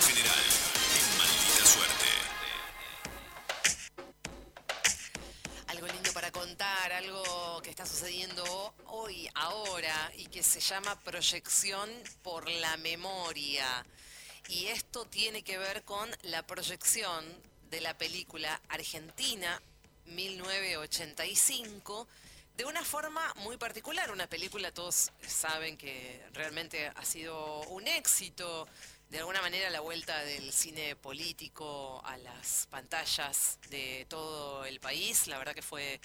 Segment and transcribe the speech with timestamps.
[0.00, 0.44] General
[0.98, 2.06] en maldita suerte.
[5.66, 11.90] Algo lindo para contar, algo que está sucediendo hoy, ahora, y que se llama proyección
[12.22, 13.84] por la memoria.
[14.48, 17.26] Y esto tiene que ver con la proyección
[17.68, 19.60] de la película Argentina
[20.06, 22.08] 1985
[22.56, 24.10] de una forma muy particular.
[24.10, 28.68] Una película, todos saben que realmente ha sido un éxito.
[29.10, 35.26] De alguna manera la vuelta del cine político a las pantallas de todo el país,
[35.28, 36.00] la verdad que fue,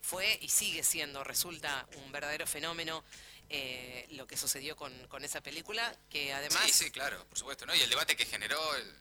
[0.00, 3.04] fue y sigue siendo, resulta un verdadero fenómeno
[3.50, 6.62] eh, lo que sucedió con, con, esa película, que además...
[6.64, 7.74] Sí, sí, claro, por supuesto, ¿no?
[7.74, 8.94] Y el debate que generó, el,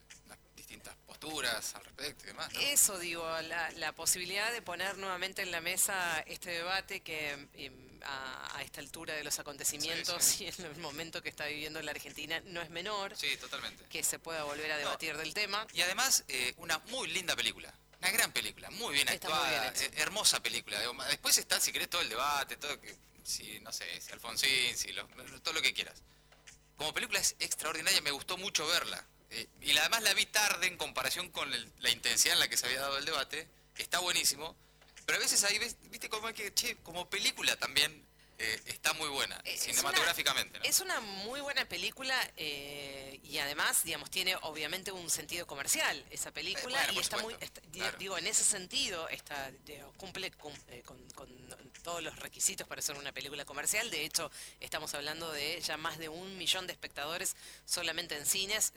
[1.24, 2.54] posturas al respecto y demás.
[2.54, 2.60] ¿no?
[2.60, 7.48] Eso digo, la, la, posibilidad de poner nuevamente en la mesa este debate que
[8.04, 10.44] a, a, esta altura de los acontecimientos sí, sí.
[10.58, 13.16] y en el momento que está viviendo la Argentina no es menor.
[13.16, 13.86] Sí, totalmente.
[13.86, 15.66] Que se pueda volver a debatir no, del tema.
[15.74, 17.74] Y además, eh, una muy linda película.
[18.00, 20.78] Una gran película, muy bien Está actuada, muy bien eh, hermosa película.
[21.08, 24.92] Después está, si querés, todo el debate, todo que si, no sé, si Alfonsín, si
[24.92, 25.08] lo,
[25.42, 26.02] todo lo que quieras.
[26.76, 29.06] Como película es extraordinaria, me gustó mucho verla.
[29.62, 32.66] Y además la vi tarde en comparación con el, la intensidad en la que se
[32.66, 34.56] había dado el debate, está buenísimo.
[35.06, 38.06] Pero a veces ahí, ves, viste, como que, che, como película también
[38.44, 40.58] eh, está muy buena, es cinematográficamente.
[40.58, 40.70] Una, ¿no?
[40.70, 46.32] Es una muy buena película eh, y además, digamos, tiene obviamente un sentido comercial esa
[46.32, 47.98] película Eh, bueno, y está supuesto, muy, está, claro.
[47.98, 49.52] digo, en ese sentido está,
[49.98, 51.28] cumple con, eh, con, con,
[51.84, 53.92] todos los requisitos para ser una película comercial.
[53.92, 58.72] De hecho, estamos hablando de ya más de un millón de espectadores solamente en cines.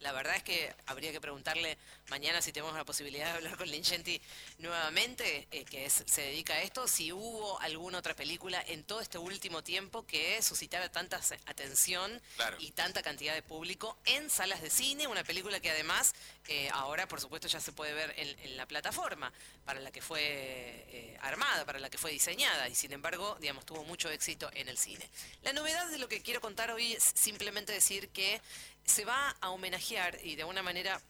[0.00, 1.76] La verdad es que habría que preguntarle
[2.08, 4.20] mañana si tenemos la posibilidad de hablar con Lingenti
[4.58, 9.00] nuevamente, eh, que es, se dedica a esto, si hubo alguna otra película en todo
[9.06, 12.56] este último tiempo que suscitara tanta atención claro.
[12.58, 16.12] y tanta cantidad de público en salas de cine, una película que además
[16.48, 19.32] eh, ahora por supuesto ya se puede ver en, en la plataforma
[19.64, 23.64] para la que fue eh, armada, para la que fue diseñada y sin embargo, digamos,
[23.64, 25.08] tuvo mucho éxito en el cine.
[25.42, 28.40] La novedad de lo que quiero contar hoy es simplemente decir que
[28.84, 31.00] se va a homenajear y de una manera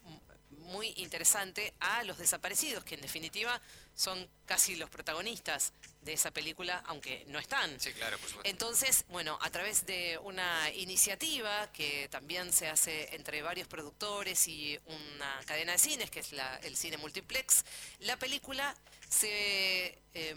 [0.66, 3.60] muy interesante a los desaparecidos, que en definitiva
[3.94, 5.72] son casi los protagonistas
[6.02, 7.80] de esa película, aunque no están.
[7.80, 8.48] Sí, claro, por supuesto.
[8.48, 14.78] Entonces, bueno, a través de una iniciativa que también se hace entre varios productores y
[14.86, 17.64] una cadena de cines, que es la, el cine multiplex,
[18.00, 18.76] la película
[19.08, 20.36] se eh,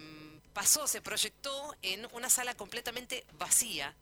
[0.53, 3.95] pasó, se proyectó en una sala completamente vacía,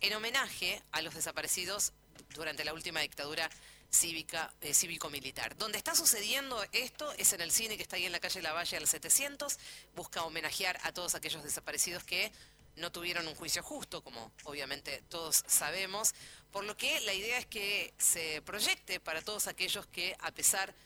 [0.00, 1.92] en homenaje a los desaparecidos
[2.34, 3.50] durante la última dictadura
[3.96, 5.56] cívica, eh, cívico-militar.
[5.56, 8.76] Donde está sucediendo esto es en el cine que está ahí en la calle Lavalle
[8.76, 9.58] al 700,
[9.94, 12.30] busca homenajear a todos aquellos desaparecidos que
[12.76, 16.14] no tuvieron un juicio justo, como obviamente todos sabemos,
[16.52, 20.68] por lo que la idea es que se proyecte para todos aquellos que, a pesar
[20.68, 20.85] de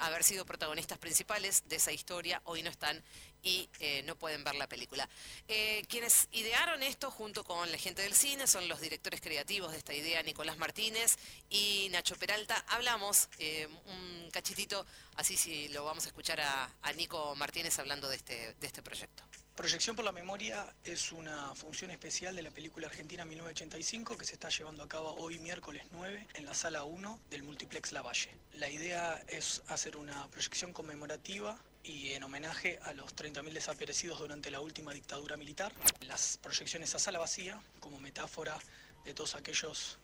[0.00, 3.02] haber sido protagonistas principales de esa historia, hoy no están
[3.42, 5.08] y eh, no pueden ver la película.
[5.48, 9.78] Eh, quienes idearon esto junto con la gente del cine son los directores creativos de
[9.78, 11.16] esta idea, Nicolás Martínez
[11.50, 12.64] y Nacho Peralta.
[12.68, 18.08] Hablamos eh, un cachitito, así si lo vamos a escuchar a, a Nico Martínez hablando
[18.08, 19.24] de este, de este proyecto.
[19.56, 24.32] Proyección por la Memoria es una función especial de la película Argentina 1985 que se
[24.32, 28.30] está llevando a cabo hoy miércoles 9 en la sala 1 del Multiplex Lavalle.
[28.54, 34.50] La idea es hacer una proyección conmemorativa y en homenaje a los 30.000 desaparecidos durante
[34.50, 35.72] la última dictadura militar.
[36.02, 38.58] Las proyecciones a sala vacía como metáfora
[39.04, 39.98] de todos aquellos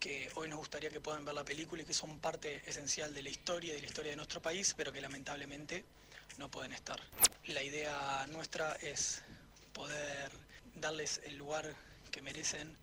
[0.00, 3.22] que hoy nos gustaría que puedan ver la película y que son parte esencial de
[3.22, 5.84] la historia y de la historia de nuestro país, pero que lamentablemente
[6.38, 7.00] no pueden estar.
[7.46, 9.22] La idea nuestra es
[9.72, 10.32] poder
[10.74, 11.74] darles el lugar
[12.10, 12.76] que merecen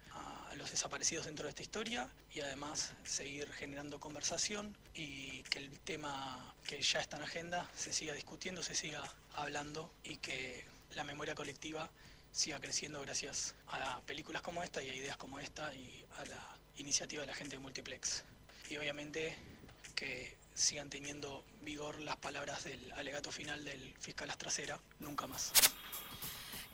[0.49, 5.79] a los desaparecidos dentro de esta historia y además seguir generando conversación y que el
[5.79, 9.03] tema que ya está en agenda se siga discutiendo, se siga
[9.35, 10.65] hablando y que
[10.95, 11.89] la memoria colectiva
[12.31, 16.57] siga creciendo gracias a películas como esta y a ideas como esta y a la
[16.77, 18.23] iniciativa de la gente de Multiplex.
[18.69, 19.35] Y obviamente
[19.95, 25.51] que sigan teniendo vigor las palabras del alegato final del fiscal Astracera, nunca más.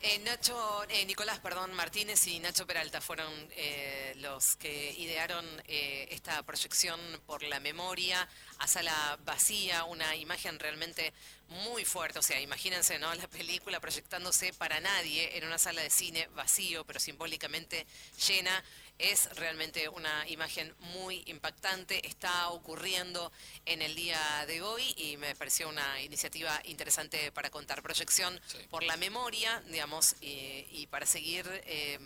[0.08, 6.06] Eh, Nacho, eh, Nicolás, perdón, Martínez y Nacho Peralta fueron eh, los que idearon eh,
[6.12, 11.12] esta proyección por la memoria a sala vacía, una imagen realmente
[11.48, 12.20] muy fuerte.
[12.20, 13.12] O sea, imagínense, ¿no?
[13.16, 17.84] La película proyectándose para nadie en una sala de cine vacío, pero simbólicamente
[18.28, 18.62] llena.
[18.98, 23.30] Es realmente una imagen muy impactante, está ocurriendo
[23.66, 28.58] en el día de hoy y me pareció una iniciativa interesante para contar proyección Sí.
[28.70, 31.98] por la memoria, digamos, y, y para seguir eh,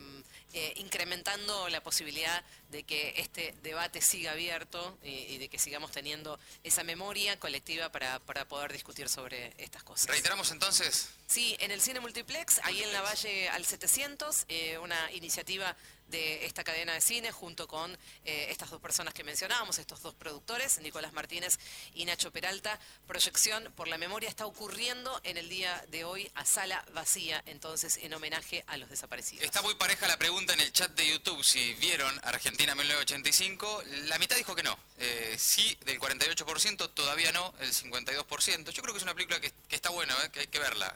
[0.53, 5.93] eh, incrementando la posibilidad de que este debate siga abierto y, y de que sigamos
[5.93, 10.07] teniendo esa memoria colectiva para, para poder discutir sobre estas cosas.
[10.09, 15.13] Reiteramos entonces, Sí, en el cine multiplex, ahí en la Valle al 700, eh, una
[15.13, 15.77] iniciativa
[16.11, 17.93] de esta cadena de cine junto con
[18.25, 21.59] eh, estas dos personas que mencionábamos, estos dos productores, Nicolás Martínez
[21.95, 22.79] y Nacho Peralta.
[23.07, 27.99] Proyección por la memoria está ocurriendo en el día de hoy a sala vacía, entonces
[28.03, 29.45] en homenaje a los desaparecidos.
[29.45, 33.83] está muy pareja la pregunta en el chat de YouTube si vieron Argentina 1985.
[34.09, 34.77] La mitad dijo que no.
[34.99, 38.71] Eh, sí, del 48%, todavía no, el 52%.
[38.71, 40.95] Yo creo que es una película que, está buena, eh, que hay que verla.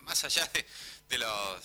[0.00, 0.48] Más allá
[1.08, 1.60] de, los,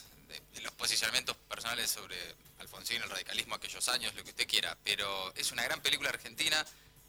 [0.62, 2.16] los posicionamientos personales sobre
[2.60, 4.78] Alfonsín, el radicalismo, aquellos años, lo que usted quiera.
[4.84, 6.66] Pero es una gran película argentina,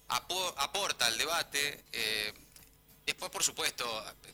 [0.09, 1.83] apo- aporta al debate.
[1.91, 2.33] eh,
[3.05, 3.85] después, por supuesto,
[4.25, 4.33] eh,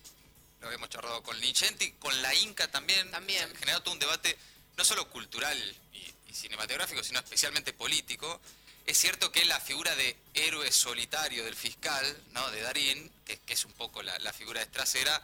[0.62, 3.10] lo hemos charlado con Lincenti, con la Inca también.
[3.12, 3.48] También.
[3.50, 4.38] Se ha generado todo un debate
[4.78, 5.58] no solo cultural
[5.94, 8.42] y, y cinematográfico, sino especialmente político.
[8.86, 12.52] Es cierto que la figura de héroe solitario del fiscal, ¿no?
[12.52, 15.22] de Darín, que, que es un poco la, la figura trasera,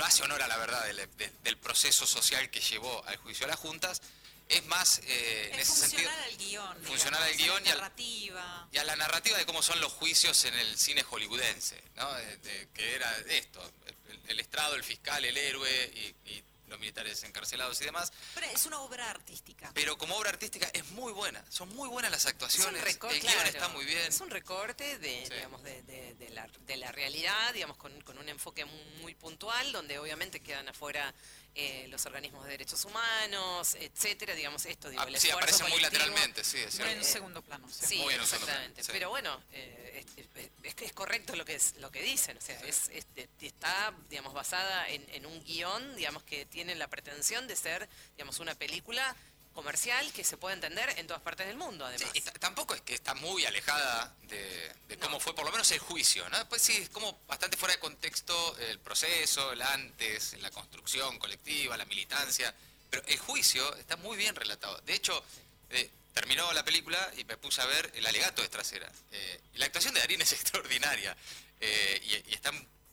[0.00, 3.44] no hace honor a la verdad del, de- del proceso social que llevó al juicio
[3.44, 4.00] a las juntas.
[4.48, 6.84] Es más, eh, en Es ese sentido, al guion.
[6.84, 8.68] funcional al guion y al- narrativa.
[8.72, 12.12] y a la narrativa de cómo son los juicios en el cine hollywoodense, ¿no?
[12.14, 13.62] De- de- que era esto,
[14.08, 18.12] el, el estrado, el fiscal, el héroe y, y los militares encarcelados y demás.
[18.34, 19.70] Pero es una obra artística.
[19.74, 23.32] Pero como obra artística es muy buena, son muy buenas las actuaciones, recorte, el guion
[23.34, 23.98] claro, está muy bien.
[24.06, 25.34] Es un recorte de, Sí.
[25.34, 29.72] digamos, de, de- de la, de la realidad, digamos, con, con un enfoque muy puntual,
[29.72, 31.12] donde obviamente quedan afuera
[31.54, 35.72] eh, los organismos de derechos humanos, etcétera, digamos, esto, digo, Ah, el sí, esfuerzo aparece
[35.74, 36.92] muy lateralmente, sí, es Muy cierto.
[36.92, 37.68] en segundo plano.
[37.68, 37.86] sí.
[37.86, 38.74] Sí, Muy en un segundo exactamente.
[38.74, 38.92] plano, sí.
[38.92, 40.26] Pero bueno, eh, es,
[40.64, 42.36] es- es correcto lo que es lo que dicen.
[42.36, 43.06] O sea, es, es-
[43.40, 48.38] está, digamos, basada en, en un guion, digamos, que tiene la pretensión de ser, digamos,
[48.38, 49.14] una película
[49.60, 52.12] comercial que se puede entender en todas partes del mundo, Sí, además.
[52.32, 55.20] t- tampoco es que está muy alejada de, de cómo No.
[55.20, 56.38] fue por lo menos el juicio, ¿no?
[56.38, 61.76] Después sí, es como bastante fuera de contexto el proceso, el antes, la construcción colectiva,
[61.76, 62.54] la militancia,
[62.88, 64.78] pero el juicio está muy bien relatado.
[64.86, 65.22] De hecho,
[65.70, 68.90] eh, terminó la película y me puse a ver el alegato de Trasera.
[69.12, 71.14] Eh, la actuación de Darín es extraordinaria
[71.60, 72.50] eh, y, y está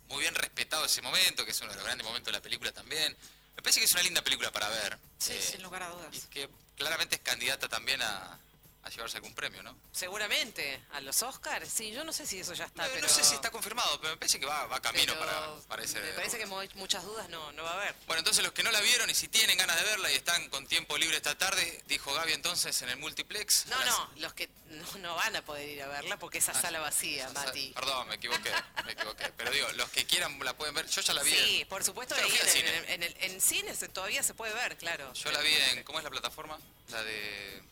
[0.09, 2.71] muy bien respetado ese momento, que es uno de los grandes momentos de la película
[2.71, 3.15] también.
[3.57, 4.97] Me parece que es una linda película para ver.
[5.17, 6.15] Sí, eh, sin lugar a dudas.
[6.15, 8.39] y que claramente es candidata también a,
[8.83, 9.75] a llevarse algún premio, ¿no?
[9.91, 13.07] Seguramente, a los Oscars, sí, yo no sé si eso ya está, no, pero...
[13.07, 15.99] no sé si está confirmado, pero me parece que va, va camino para, para ese...
[15.99, 17.93] Me parece que mu- muchas dudas no, no va a haber.
[18.07, 20.49] Bueno, entonces los que no la vieron y si tienen ganas de verla y están
[20.49, 23.65] con tiempo libre esta tarde, dijo Gaby entonces en el multiplex.
[23.65, 26.53] No, las- no, los que no, no van a poder ir a verla porque esa
[26.53, 27.73] Ah, sala vacía, esa- Mati.
[27.75, 28.51] Perdón, me equivoqué,
[28.85, 29.31] me equivoqué.
[29.35, 30.87] Pero digo, los que quieran la pueden ver.
[30.87, 31.31] Yo ya la vi.
[31.31, 32.77] Sí, en- por supuesto, ahí en, cine.
[32.77, 35.11] en- en el, en cine se- todavía se puede ver, claro.
[35.13, 35.83] Yo la vi en.
[35.83, 36.57] ¿Cómo es la plataforma?
[36.89, 37.63] La de.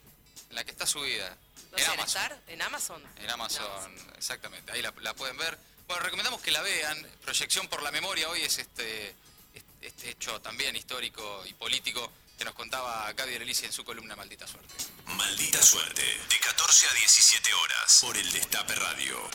[0.50, 1.38] En la que está subida.
[1.72, 2.32] No sé, en en Amazon.
[2.48, 3.04] En Amazon.
[3.18, 4.72] En Amazon, exactamente.
[4.72, 5.58] Ahí la, la pueden ver.
[5.88, 7.06] Bueno, recomendamos que la vean.
[7.22, 9.10] Proyección por la memoria hoy es este,
[9.54, 14.16] este, este hecho también histórico y político que nos contaba Gaby Erelici en su columna
[14.16, 14.74] Maldita Suerte.
[15.06, 16.02] Maldita suerte.
[16.02, 18.00] De 14 a 17 horas.
[18.02, 19.30] Por el Destape Radio.